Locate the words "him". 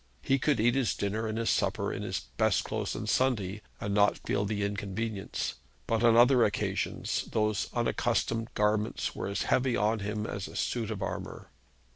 9.97-10.25